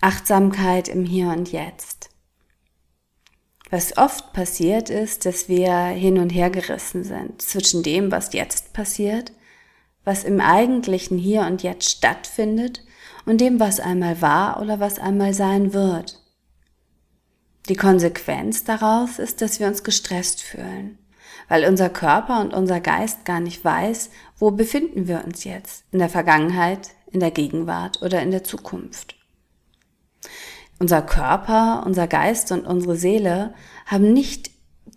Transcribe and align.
Achtsamkeit 0.00 0.88
im 0.88 1.04
Hier 1.04 1.28
und 1.28 1.50
Jetzt. 1.52 2.10
Was 3.70 3.96
oft 3.96 4.32
passiert 4.32 4.90
ist, 4.90 5.26
dass 5.26 5.48
wir 5.48 5.74
hin 5.86 6.18
und 6.18 6.30
her 6.30 6.50
gerissen 6.50 7.02
sind 7.02 7.42
zwischen 7.42 7.82
dem, 7.82 8.12
was 8.12 8.32
jetzt 8.32 8.72
passiert, 8.72 9.32
was 10.04 10.22
im 10.22 10.40
eigentlichen 10.40 11.18
Hier 11.18 11.42
und 11.42 11.62
Jetzt 11.62 11.90
stattfindet 11.90 12.84
und 13.24 13.40
dem, 13.40 13.58
was 13.58 13.80
einmal 13.80 14.20
war 14.20 14.60
oder 14.60 14.78
was 14.78 14.98
einmal 14.98 15.34
sein 15.34 15.72
wird. 15.72 16.22
Die 17.68 17.74
Konsequenz 17.74 18.62
daraus 18.62 19.18
ist, 19.18 19.42
dass 19.42 19.58
wir 19.58 19.66
uns 19.66 19.82
gestresst 19.82 20.42
fühlen, 20.42 20.98
weil 21.48 21.64
unser 21.64 21.88
Körper 21.88 22.40
und 22.40 22.54
unser 22.54 22.80
Geist 22.80 23.24
gar 23.24 23.40
nicht 23.40 23.64
weiß, 23.64 24.10
wo 24.38 24.52
befinden 24.52 25.08
wir 25.08 25.24
uns 25.24 25.42
jetzt, 25.42 25.84
in 25.90 25.98
der 25.98 26.10
Vergangenheit, 26.10 26.90
in 27.10 27.18
der 27.18 27.32
Gegenwart 27.32 28.02
oder 28.02 28.22
in 28.22 28.30
der 28.30 28.44
Zukunft. 28.44 29.15
Unser 30.78 31.02
Körper, 31.02 31.82
unser 31.86 32.06
Geist 32.06 32.52
und 32.52 32.66
unsere 32.66 32.96
Seele 32.96 33.54
haben 33.86 34.12
nicht 34.12 34.50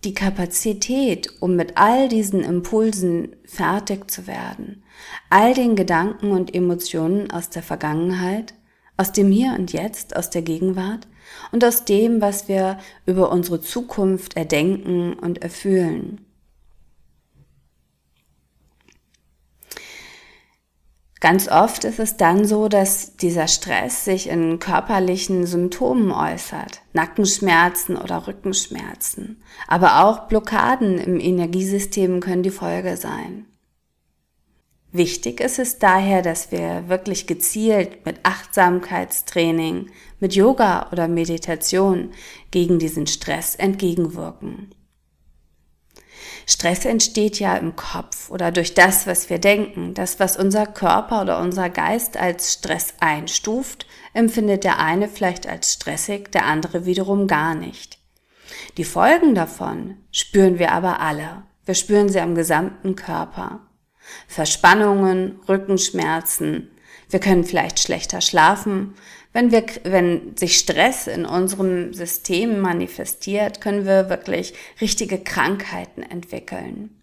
die 0.03 0.13
Kapazität, 0.13 1.29
um 1.39 1.55
mit 1.55 1.77
all 1.77 2.09
diesen 2.09 2.43
Impulsen 2.43 3.35
fertig 3.45 4.09
zu 4.09 4.27
werden, 4.27 4.83
all 5.29 5.53
den 5.53 5.75
Gedanken 5.75 6.31
und 6.31 6.53
Emotionen 6.53 7.31
aus 7.31 7.49
der 7.49 7.63
Vergangenheit, 7.63 8.53
aus 8.97 9.11
dem 9.11 9.31
Hier 9.31 9.55
und 9.57 9.73
Jetzt, 9.73 10.15
aus 10.15 10.29
der 10.29 10.41
Gegenwart 10.41 11.07
und 11.51 11.63
aus 11.63 11.85
dem, 11.85 12.21
was 12.21 12.47
wir 12.47 12.79
über 13.05 13.31
unsere 13.31 13.61
Zukunft 13.61 14.35
erdenken 14.35 15.13
und 15.13 15.41
erfühlen. 15.41 16.25
Ganz 21.19 21.49
oft 21.49 21.83
ist 21.83 21.99
es 21.99 22.15
dann 22.15 22.45
so, 22.45 22.69
dass 22.69 23.17
dieser 23.17 23.49
Stress 23.49 24.05
sich 24.05 24.29
in 24.29 24.59
körperlichen 24.59 25.45
Symptomen 25.45 26.11
äußert, 26.11 26.81
Nackenschmerzen 26.93 27.97
oder 27.97 28.25
Rückenschmerzen. 28.25 29.41
Aber 29.67 30.05
auch 30.05 30.27
Blockaden 30.29 30.97
im 30.97 31.19
Energiesystem 31.19 32.21
können 32.21 32.43
die 32.43 32.51
Folge 32.51 32.95
sein. 32.95 33.45
Wichtig 34.91 35.41
ist 35.41 35.59
es 35.59 35.77
daher, 35.77 36.21
dass 36.21 36.51
wir 36.51 36.87
wirklich 36.87 37.27
gezielt 37.27 38.05
mit 38.05 38.21
Achtsamkeitstraining, 38.23 39.91
mit 40.19 40.33
Yoga 40.35 40.89
oder 40.91 41.07
Meditation 41.07 42.11
gegen 42.49 42.79
diesen 42.79 43.07
Stress 43.07 43.55
entgegenwirken. 43.55 44.73
Stress 46.49 46.85
entsteht 46.85 47.39
ja 47.39 47.55
im 47.57 47.75
Kopf 47.75 48.31
oder 48.31 48.51
durch 48.51 48.73
das, 48.73 49.05
was 49.05 49.29
wir 49.29 49.37
denken. 49.37 49.93
Das, 49.93 50.19
was 50.19 50.35
unser 50.35 50.65
Körper 50.65 51.21
oder 51.21 51.39
unser 51.39 51.69
Geist 51.69 52.17
als 52.17 52.53
Stress 52.53 52.95
einstuft, 52.99 53.85
empfindet 54.15 54.63
der 54.63 54.79
eine 54.79 55.07
vielleicht 55.07 55.47
als 55.47 55.73
stressig, 55.73 56.31
der 56.31 56.45
andere 56.45 56.87
wiederum 56.87 57.27
gar 57.27 57.53
nicht. 57.53 57.99
Die 58.77 58.83
Folgen 58.83 59.35
davon 59.35 59.97
spüren 60.11 60.57
wir 60.57 60.71
aber 60.71 61.01
alle. 61.01 61.43
Wir 61.65 61.75
spüren 61.75 62.09
sie 62.09 62.19
am 62.19 62.33
gesamten 62.33 62.95
Körper. 62.95 63.67
Verspannungen, 64.27 65.39
Rückenschmerzen. 65.47 66.71
Wir 67.09 67.19
können 67.19 67.43
vielleicht 67.43 67.79
schlechter 67.79 68.21
schlafen, 68.21 68.95
wenn 69.31 69.51
wir, 69.51 69.65
wenn 69.83 70.35
sich 70.35 70.57
Stress 70.57 71.07
in 71.07 71.25
unserem 71.25 71.93
System 71.93 72.59
manifestiert, 72.59 73.61
können 73.61 73.85
wir 73.85 74.09
wirklich 74.09 74.53
richtige 74.81 75.19
Krankheiten 75.19 76.01
entwickeln. 76.01 76.95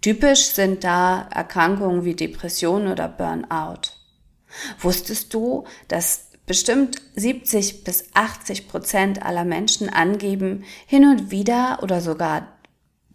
Typisch 0.00 0.44
sind 0.44 0.84
da 0.84 1.28
Erkrankungen 1.32 2.04
wie 2.04 2.14
Depression 2.14 2.86
oder 2.88 3.08
Burnout. 3.08 3.92
Wusstest 4.78 5.32
du, 5.34 5.64
dass 5.88 6.30
bestimmt 6.46 7.00
70 7.16 7.84
bis 7.84 8.04
80 8.14 8.68
Prozent 8.68 9.22
aller 9.22 9.44
Menschen 9.44 9.88
angeben, 9.88 10.64
hin 10.86 11.04
und 11.04 11.30
wieder 11.30 11.78
oder 11.82 12.00
sogar 12.00 12.48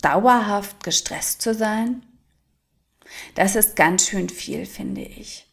dauerhaft 0.01 0.83
gestresst 0.83 1.41
zu 1.41 1.53
sein? 1.53 2.03
Das 3.35 3.55
ist 3.55 3.75
ganz 3.75 4.07
schön 4.07 4.29
viel, 4.29 4.65
finde 4.65 5.01
ich. 5.01 5.47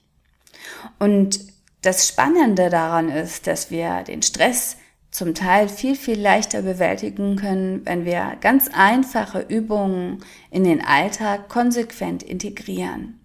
Und 0.98 1.40
das 1.82 2.06
Spannende 2.06 2.70
daran 2.70 3.08
ist, 3.08 3.46
dass 3.46 3.70
wir 3.70 4.02
den 4.02 4.22
Stress 4.22 4.76
zum 5.10 5.34
Teil 5.34 5.68
viel, 5.68 5.94
viel 5.94 6.18
leichter 6.18 6.62
bewältigen 6.62 7.36
können, 7.36 7.84
wenn 7.84 8.04
wir 8.04 8.36
ganz 8.40 8.70
einfache 8.72 9.40
Übungen 9.40 10.24
in 10.50 10.64
den 10.64 10.84
Alltag 10.84 11.48
konsequent 11.48 12.22
integrieren. 12.22 13.18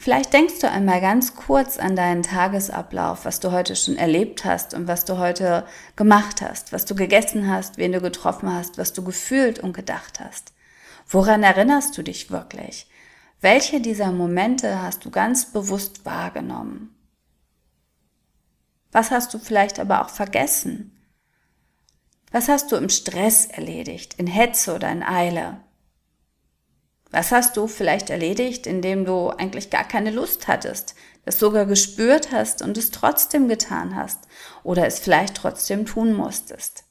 Vielleicht 0.00 0.32
denkst 0.32 0.60
du 0.60 0.70
einmal 0.70 1.00
ganz 1.00 1.34
kurz 1.34 1.76
an 1.76 1.96
deinen 1.96 2.22
Tagesablauf, 2.22 3.24
was 3.24 3.40
du 3.40 3.50
heute 3.50 3.74
schon 3.74 3.96
erlebt 3.96 4.44
hast 4.44 4.72
und 4.74 4.86
was 4.86 5.04
du 5.04 5.18
heute 5.18 5.64
gemacht 5.96 6.40
hast, 6.40 6.72
was 6.72 6.84
du 6.84 6.94
gegessen 6.94 7.50
hast, 7.50 7.78
wen 7.78 7.92
du 7.92 8.00
getroffen 8.00 8.52
hast, 8.52 8.78
was 8.78 8.92
du 8.92 9.02
gefühlt 9.02 9.58
und 9.58 9.72
gedacht 9.72 10.20
hast. 10.20 10.52
Woran 11.10 11.42
erinnerst 11.42 11.96
du 11.96 12.02
dich 12.02 12.30
wirklich? 12.30 12.86
Welche 13.40 13.80
dieser 13.80 14.12
Momente 14.12 14.82
hast 14.82 15.06
du 15.06 15.10
ganz 15.10 15.52
bewusst 15.52 16.04
wahrgenommen? 16.04 16.94
Was 18.92 19.10
hast 19.10 19.32
du 19.32 19.38
vielleicht 19.38 19.80
aber 19.80 20.02
auch 20.02 20.10
vergessen? 20.10 20.94
Was 22.30 22.48
hast 22.48 22.70
du 22.70 22.76
im 22.76 22.90
Stress 22.90 23.46
erledigt, 23.46 24.14
in 24.18 24.26
Hetze 24.26 24.74
oder 24.74 24.90
in 24.90 25.02
Eile? 25.02 25.60
Was 27.10 27.32
hast 27.32 27.56
du 27.56 27.68
vielleicht 27.68 28.10
erledigt, 28.10 28.66
indem 28.66 29.06
du 29.06 29.30
eigentlich 29.30 29.70
gar 29.70 29.84
keine 29.84 30.10
Lust 30.10 30.46
hattest, 30.46 30.94
das 31.24 31.38
sogar 31.38 31.64
gespürt 31.64 32.32
hast 32.32 32.60
und 32.60 32.76
es 32.76 32.90
trotzdem 32.90 33.48
getan 33.48 33.96
hast 33.96 34.28
oder 34.62 34.86
es 34.86 34.98
vielleicht 34.98 35.36
trotzdem 35.36 35.86
tun 35.86 36.12
musstest? 36.12 36.84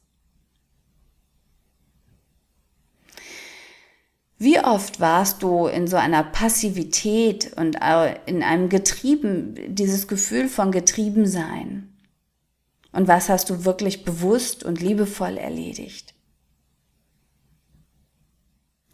Wie 4.39 4.59
oft 4.59 4.99
warst 4.99 5.41
du 5.41 5.65
in 5.65 5.87
so 5.87 5.97
einer 5.97 6.23
Passivität 6.23 7.53
und 7.53 7.77
in 8.27 8.43
einem 8.43 8.69
Getrieben, 8.69 9.55
dieses 9.67 10.07
Gefühl 10.07 10.47
von 10.47 10.71
Getriebensein? 10.71 11.97
Und 12.91 13.07
was 13.07 13.29
hast 13.29 13.49
du 13.49 13.65
wirklich 13.65 14.05
bewusst 14.05 14.63
und 14.63 14.79
liebevoll 14.79 15.37
erledigt? 15.37 16.13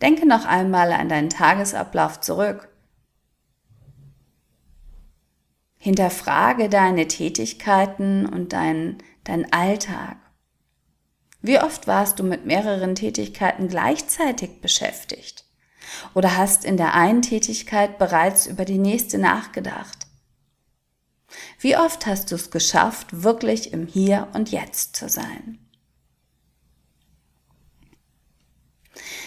Denke 0.01 0.27
noch 0.27 0.45
einmal 0.45 0.91
an 0.91 1.09
deinen 1.09 1.29
Tagesablauf 1.29 2.19
zurück. 2.21 2.69
Hinterfrage 5.77 6.69
deine 6.69 7.07
Tätigkeiten 7.09 8.25
und 8.25 8.53
deinen 8.53 8.97
dein 9.25 9.51
Alltag. 9.51 10.17
Wie 11.45 11.59
oft 11.59 11.87
warst 11.87 12.19
du 12.19 12.23
mit 12.23 12.45
mehreren 12.45 12.95
Tätigkeiten 12.95 13.67
gleichzeitig 13.67 14.61
beschäftigt? 14.61 15.43
Oder 16.13 16.37
hast 16.37 16.63
in 16.63 16.77
der 16.77 16.93
einen 16.93 17.21
Tätigkeit 17.21 17.97
bereits 17.97 18.47
über 18.47 18.63
die 18.63 18.77
nächste 18.77 19.17
nachgedacht? 19.17 20.07
Wie 21.59 21.75
oft 21.75 22.05
hast 22.05 22.31
du 22.31 22.35
es 22.35 22.49
geschafft, 22.49 23.23
wirklich 23.23 23.73
im 23.73 23.85
Hier 23.85 24.29
und 24.33 24.51
Jetzt 24.51 24.95
zu 24.95 25.09
sein? 25.09 25.59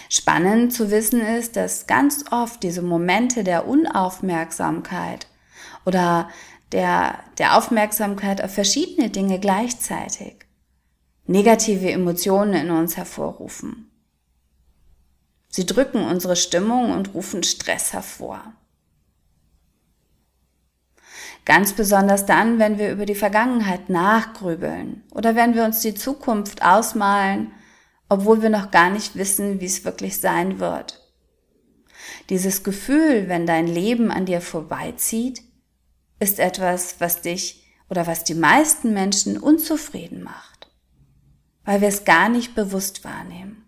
Spannend 0.09 0.73
zu 0.73 0.89
wissen 0.89 1.21
ist, 1.21 1.55
dass 1.55 1.85
ganz 1.85 2.25
oft 2.31 2.63
diese 2.63 2.81
Momente 2.81 3.43
der 3.43 3.67
Unaufmerksamkeit 3.67 5.27
oder 5.85 6.31
der, 6.71 7.19
der 7.37 7.57
Aufmerksamkeit 7.57 8.43
auf 8.43 8.55
verschiedene 8.55 9.11
Dinge 9.11 9.39
gleichzeitig 9.39 10.46
negative 11.27 11.91
Emotionen 11.91 12.53
in 12.53 12.71
uns 12.71 12.97
hervorrufen. 12.97 13.91
Sie 15.49 15.65
drücken 15.65 16.03
unsere 16.05 16.35
Stimmung 16.35 16.91
und 16.91 17.13
rufen 17.13 17.43
Stress 17.43 17.93
hervor. 17.93 18.53
Ganz 21.45 21.73
besonders 21.73 22.25
dann, 22.25 22.59
wenn 22.59 22.77
wir 22.77 22.91
über 22.91 23.05
die 23.05 23.15
Vergangenheit 23.15 23.89
nachgrübeln 23.89 25.03
oder 25.11 25.35
wenn 25.35 25.55
wir 25.55 25.63
uns 25.63 25.79
die 25.79 25.95
Zukunft 25.95 26.61
ausmalen, 26.61 27.51
obwohl 28.09 28.41
wir 28.41 28.49
noch 28.49 28.71
gar 28.71 28.89
nicht 28.89 29.15
wissen, 29.15 29.61
wie 29.61 29.65
es 29.65 29.85
wirklich 29.85 30.19
sein 30.19 30.59
wird. 30.59 31.07
Dieses 32.29 32.63
Gefühl, 32.63 33.29
wenn 33.29 33.45
dein 33.45 33.67
Leben 33.67 34.11
an 34.11 34.25
dir 34.25 34.41
vorbeizieht, 34.41 35.41
ist 36.19 36.39
etwas, 36.39 36.95
was 36.99 37.21
dich 37.21 37.65
oder 37.89 38.07
was 38.07 38.23
die 38.23 38.35
meisten 38.35 38.93
Menschen 38.93 39.37
unzufrieden 39.37 40.23
macht, 40.23 40.56
weil 41.67 41.81
wir 41.81 41.89
es 41.89 42.05
gar 42.05 42.29
nicht 42.29 42.55
bewusst 42.55 43.03
wahrnehmen. 43.03 43.67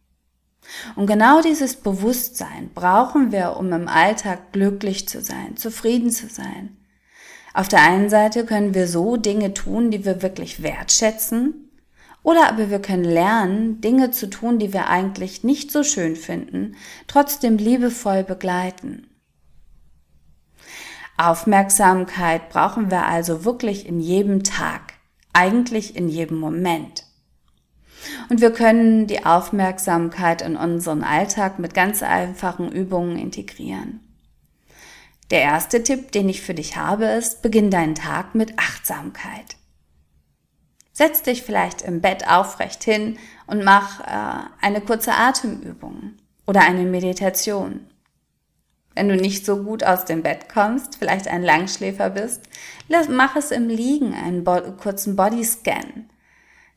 Und 0.96 1.06
genau 1.08 1.42
dieses 1.42 1.76
Bewusstsein 1.76 2.72
brauchen 2.74 3.34
wir, 3.34 3.58
um 3.58 3.74
im 3.74 3.90
Alltag 3.90 4.54
glücklich 4.54 5.10
zu 5.10 5.22
sein, 5.22 5.58
zufrieden 5.58 6.10
zu 6.10 6.30
sein. 6.30 6.78
Auf 7.54 7.68
der 7.68 7.82
einen 7.82 8.10
Seite 8.10 8.46
können 8.46 8.74
wir 8.74 8.88
so 8.88 9.18
Dinge 9.18 9.54
tun, 9.54 9.92
die 9.92 10.06
wir 10.06 10.22
wirklich 10.22 10.64
wertschätzen, 10.64 11.72
oder 12.24 12.48
aber 12.48 12.70
wir 12.70 12.80
können 12.80 13.04
lernen, 13.04 13.82
Dinge 13.82 14.12
zu 14.12 14.30
tun, 14.30 14.60
die 14.60 14.72
wir 14.72 14.88
eigentlich 14.88 15.44
nicht 15.44 15.70
so 15.70 15.84
schön 15.84 16.16
finden, 16.16 16.78
trotzdem 17.08 17.58
liebevoll 17.58 18.24
begleiten. 18.24 19.10
Aufmerksamkeit 21.18 22.48
brauchen 22.50 22.92
wir 22.92 23.06
also 23.08 23.44
wirklich 23.44 23.86
in 23.86 24.00
jedem 24.00 24.44
Tag, 24.44 24.94
eigentlich 25.34 25.98
in 25.98 26.08
jedem 26.08 26.38
Moment. 26.38 27.09
Und 28.30 28.42
wir 28.42 28.52
können 28.52 29.08
die 29.08 29.26
Aufmerksamkeit 29.26 30.42
in 30.42 30.56
unseren 30.56 31.04
Alltag 31.04 31.60
mit 31.60 31.74
ganz 31.74 32.04
einfachen 32.04 32.72
Übungen 32.72 33.18
integrieren. 33.18 34.02
Der 35.32 35.42
erste 35.42 35.84
Tipp, 35.84 36.12
den 36.12 36.28
ich 36.28 36.42
für 36.42 36.54
dich 36.54 36.76
habe, 36.76 37.06
ist, 37.06 37.42
beginn 37.42 37.70
deinen 37.70 37.96
Tag 37.96 38.34
mit 38.34 38.58
Achtsamkeit. 38.58 39.58
Setz 40.92 41.22
dich 41.22 41.44
vielleicht 41.44 41.84
im 41.84 42.02
Bett 42.02 42.28
aufrecht 42.28 42.84
hin 42.84 43.18
und 43.48 43.64
mach 43.64 44.02
äh, 44.02 44.50
eine 44.60 44.82
kurze 44.82 45.14
Atemübung 45.14 46.14
oder 46.46 46.62
eine 46.62 46.84
Meditation. 46.84 47.86
Wenn 48.96 49.08
du 49.08 49.16
nicht 49.16 49.46
so 49.46 49.64
gut 49.64 49.84
aus 49.84 50.06
dem 50.06 50.24
Bett 50.24 50.50
kommst, 50.50 50.98
vielleicht 50.98 51.28
ein 51.28 51.44
Langschläfer 51.44 52.10
bist, 52.10 52.42
mach 53.10 53.36
es 53.36 53.52
im 53.52 53.70
Liegen, 53.70 54.14
einen 54.14 54.44
bo 54.44 54.60
kurzen 54.74 55.16
Bodyscan, 55.16 56.10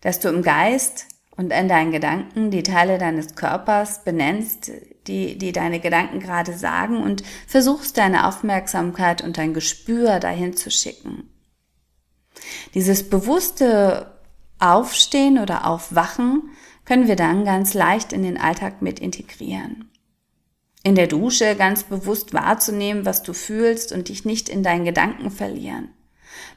dass 0.03 0.21
du 0.21 0.29
im 0.29 0.43
Geist 0.43 1.07
und 1.37 1.53
in 1.53 1.69
deinen 1.69 1.93
Gedanken 1.93 2.51
die 2.51 2.63
Teile 2.63 2.99
deines 2.99 3.35
Körpers 3.35 4.05
benennst, 4.05 4.71
die, 5.07 5.39
die 5.39 5.53
deine 5.53 5.81
Gedanken 5.81 6.21
gerade 6.21 6.53
sagen 6.53 7.03
und 7.03 7.23
versuchst 7.47 7.97
deine 7.97 8.27
Aufmerksamkeit 8.27 9.23
und 9.23 9.39
dein 9.39 9.55
Gespür 9.55 10.21
dahin 10.21 10.57
zu 10.57 10.71
schicken. 10.71 11.29
Dieses 12.75 13.09
bewusste 13.09 14.13
Aufstehen 14.59 15.39
oder 15.39 15.67
Aufwachen 15.67 16.51
können 16.85 17.09
wir 17.09 17.17
dann 17.17 17.45
ganz 17.45 17.75
leicht 17.75 18.13
in 18.13 18.23
den 18.23 18.39
Alltag 18.39 18.83
mit 18.83 19.01
integrieren. 19.01 19.91
In 20.85 20.95
der 20.95 21.07
Dusche 21.07 21.57
ganz 21.57 21.85
bewusst 21.85 22.35
wahrzunehmen, 22.35 23.07
was 23.07 23.23
du 23.23 23.33
fühlst 23.33 23.93
und 23.93 24.09
dich 24.09 24.25
nicht 24.25 24.49
in 24.49 24.63
deinen 24.63 24.85
Gedanken 24.85 25.31
verlieren 25.31 25.91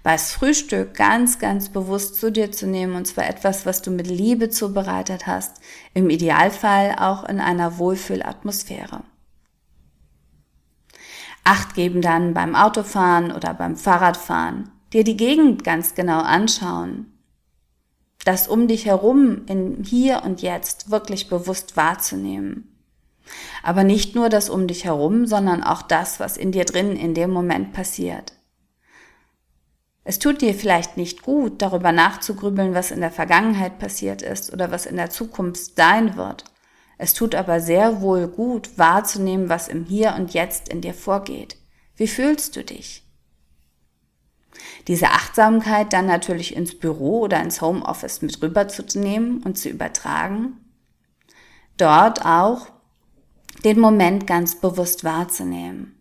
das 0.03 0.31
Frühstück 0.31 0.93
ganz, 0.93 1.39
ganz 1.39 1.69
bewusst 1.69 2.15
zu 2.15 2.31
dir 2.31 2.51
zu 2.51 2.67
nehmen 2.67 2.95
und 2.95 3.05
zwar 3.05 3.27
etwas, 3.27 3.65
was 3.65 3.81
du 3.81 3.91
mit 3.91 4.07
Liebe 4.07 4.49
zubereitet 4.49 5.27
hast, 5.27 5.57
im 5.93 6.09
Idealfall 6.09 6.95
auch 6.99 7.23
in 7.27 7.39
einer 7.39 7.77
Wohlfühlatmosphäre. 7.77 9.01
Acht 11.43 11.75
geben 11.75 12.01
dann 12.01 12.33
beim 12.33 12.55
Autofahren 12.55 13.31
oder 13.31 13.53
beim 13.53 13.75
Fahrradfahren, 13.75 14.71
dir 14.93 15.03
die 15.03 15.17
Gegend 15.17 15.63
ganz 15.63 15.93
genau 15.93 16.19
anschauen, 16.19 17.11
das 18.23 18.47
um 18.47 18.67
dich 18.67 18.85
herum 18.85 19.41
in 19.45 19.83
hier 19.83 20.23
und 20.23 20.41
jetzt 20.41 20.89
wirklich 20.89 21.29
bewusst 21.29 21.77
wahrzunehmen. 21.77 22.75
Aber 23.63 23.83
nicht 23.83 24.15
nur 24.15 24.29
das 24.29 24.49
um 24.49 24.67
dich 24.67 24.85
herum, 24.85 25.25
sondern 25.27 25.63
auch 25.63 25.81
das, 25.81 26.19
was 26.19 26.37
in 26.37 26.51
dir 26.51 26.65
drin 26.65 26.95
in 26.95 27.13
dem 27.13 27.31
Moment 27.31 27.73
passiert. 27.73 28.33
Es 30.07 30.19
tut 30.19 30.41
dir 30.41 30.53
vielleicht 30.53 30.97
nicht 30.97 31.23
gut, 31.23 31.63
darüber 31.63 31.91
nachzugrübeln, 31.91 32.75
was 32.75 32.91
in 32.91 33.01
der 33.01 33.11
Vergangenheit 33.11 33.79
passiert 33.79 34.21
ist 34.21 34.53
oder 34.53 34.69
was 34.69 34.85
in 34.85 34.97
der 34.97 35.09
Zukunft 35.09 35.75
sein 35.75 36.15
wird. 36.15 36.45
Es 36.99 37.15
tut 37.15 37.33
aber 37.33 37.59
sehr 37.59 38.01
wohl 38.01 38.27
gut, 38.27 38.77
wahrzunehmen, 38.77 39.49
was 39.49 39.67
im 39.67 39.83
Hier 39.83 40.13
und 40.15 40.33
Jetzt 40.33 40.69
in 40.69 40.81
dir 40.81 40.93
vorgeht. 40.93 41.57
Wie 41.97 42.07
fühlst 42.07 42.55
du 42.55 42.63
dich? 42.63 43.03
Diese 44.87 45.09
Achtsamkeit 45.09 45.91
dann 45.91 46.05
natürlich 46.05 46.55
ins 46.55 46.77
Büro 46.77 47.21
oder 47.21 47.41
ins 47.41 47.59
Homeoffice 47.59 48.21
mit 48.21 48.39
rüberzunehmen 48.41 49.41
und 49.41 49.57
zu 49.57 49.69
übertragen. 49.69 50.57
Dort 51.77 52.23
auch 52.23 52.67
den 53.63 53.79
Moment 53.79 54.27
ganz 54.27 54.61
bewusst 54.61 55.03
wahrzunehmen. 55.03 55.94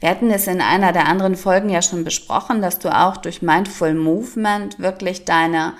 Wir 0.00 0.10
hatten 0.10 0.30
es 0.30 0.46
in 0.46 0.60
einer 0.60 0.92
der 0.92 1.08
anderen 1.08 1.36
Folgen 1.36 1.68
ja 1.68 1.82
schon 1.82 2.04
besprochen, 2.04 2.62
dass 2.62 2.78
du 2.78 2.94
auch 2.94 3.16
durch 3.16 3.42
Mindful 3.42 3.94
Movement 3.94 4.78
wirklich 4.78 5.24
deine 5.24 5.74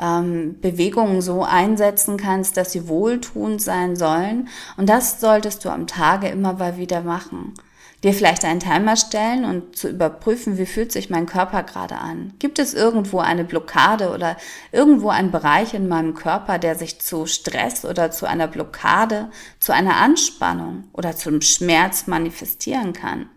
ähm, 0.00 0.60
Bewegungen 0.60 1.20
so 1.20 1.44
einsetzen 1.44 2.16
kannst, 2.16 2.56
dass 2.56 2.72
sie 2.72 2.88
wohltuend 2.88 3.60
sein 3.62 3.96
sollen. 3.96 4.48
Und 4.76 4.88
das 4.88 5.20
solltest 5.20 5.64
du 5.64 5.70
am 5.70 5.86
Tage 5.86 6.28
immer 6.28 6.54
mal 6.54 6.76
wieder 6.76 7.02
machen. 7.02 7.54
Dir 8.02 8.14
vielleicht 8.14 8.46
einen 8.46 8.60
Timer 8.60 8.96
stellen 8.96 9.44
und 9.44 9.76
zu 9.76 9.88
überprüfen, 9.88 10.56
wie 10.56 10.64
fühlt 10.64 10.90
sich 10.90 11.10
mein 11.10 11.26
Körper 11.26 11.62
gerade 11.62 11.96
an. 11.96 12.32
Gibt 12.38 12.58
es 12.58 12.72
irgendwo 12.72 13.18
eine 13.18 13.44
Blockade 13.44 14.10
oder 14.10 14.38
irgendwo 14.72 15.10
einen 15.10 15.30
Bereich 15.30 15.74
in 15.74 15.86
meinem 15.86 16.14
Körper, 16.14 16.58
der 16.58 16.76
sich 16.76 16.98
zu 17.00 17.26
Stress 17.26 17.84
oder 17.84 18.10
zu 18.10 18.26
einer 18.26 18.46
Blockade, 18.46 19.28
zu 19.58 19.72
einer 19.72 19.96
Anspannung 19.96 20.84
oder 20.94 21.14
zum 21.14 21.42
Schmerz 21.42 22.06
manifestieren 22.06 22.94
kann? 22.94 23.28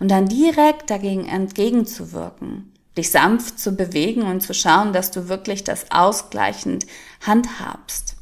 Und 0.00 0.10
dann 0.10 0.26
direkt 0.26 0.88
dagegen 0.88 1.28
entgegenzuwirken, 1.28 2.72
dich 2.96 3.10
sanft 3.10 3.58
zu 3.58 3.72
bewegen 3.72 4.22
und 4.22 4.40
zu 4.40 4.54
schauen, 4.54 4.94
dass 4.94 5.10
du 5.10 5.28
wirklich 5.28 5.62
das 5.62 5.90
ausgleichend 5.90 6.86
handhabst. 7.26 8.16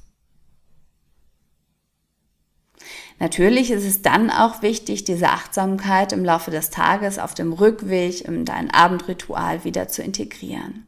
Natürlich 3.20 3.70
ist 3.70 3.84
es 3.84 4.02
dann 4.02 4.30
auch 4.30 4.62
wichtig, 4.62 5.04
diese 5.04 5.30
Achtsamkeit 5.30 6.12
im 6.12 6.24
Laufe 6.24 6.50
des 6.50 6.70
Tages 6.70 7.18
auf 7.18 7.34
dem 7.34 7.52
Rückweg 7.52 8.20
in 8.22 8.44
dein 8.44 8.70
Abendritual 8.70 9.64
wieder 9.64 9.88
zu 9.88 10.02
integrieren. 10.02 10.86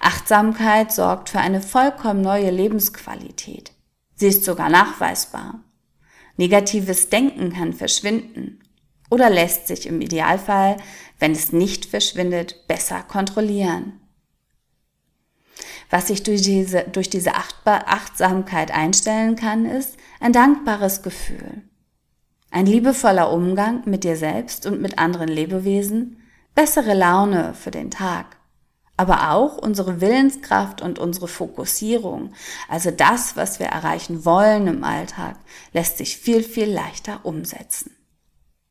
Achtsamkeit 0.00 0.92
sorgt 0.92 1.30
für 1.30 1.38
eine 1.38 1.62
vollkommen 1.62 2.20
neue 2.20 2.50
Lebensqualität. 2.50 3.72
Sie 4.16 4.26
ist 4.26 4.44
sogar 4.44 4.68
nachweisbar. 4.68 5.60
Negatives 6.36 7.08
Denken 7.08 7.52
kann 7.52 7.72
verschwinden 7.72 8.60
oder 9.10 9.30
lässt 9.30 9.66
sich 9.66 9.86
im 9.86 10.00
Idealfall, 10.00 10.76
wenn 11.18 11.32
es 11.32 11.52
nicht 11.52 11.86
verschwindet, 11.86 12.66
besser 12.68 13.02
kontrollieren. 13.02 14.00
Was 15.90 16.08
sich 16.08 16.22
durch 16.22 16.42
diese, 16.42 16.82
durch 16.84 17.08
diese 17.08 17.32
Achtsamkeit 17.34 18.70
einstellen 18.70 19.36
kann, 19.36 19.64
ist 19.64 19.96
ein 20.20 20.32
dankbares 20.32 21.02
Gefühl, 21.02 21.62
ein 22.50 22.66
liebevoller 22.66 23.32
Umgang 23.32 23.82
mit 23.86 24.04
dir 24.04 24.16
selbst 24.16 24.66
und 24.66 24.80
mit 24.80 24.98
anderen 24.98 25.28
Lebewesen, 25.28 26.22
bessere 26.54 26.94
Laune 26.94 27.54
für 27.54 27.70
den 27.70 27.90
Tag, 27.90 28.36
aber 28.96 29.30
auch 29.30 29.56
unsere 29.56 30.00
Willenskraft 30.00 30.82
und 30.82 30.98
unsere 30.98 31.28
Fokussierung, 31.28 32.32
also 32.68 32.90
das, 32.90 33.36
was 33.36 33.58
wir 33.58 33.66
erreichen 33.66 34.24
wollen 34.24 34.66
im 34.66 34.84
Alltag, 34.84 35.36
lässt 35.72 35.98
sich 35.98 36.18
viel, 36.18 36.42
viel 36.42 36.70
leichter 36.70 37.20
umsetzen. 37.22 37.97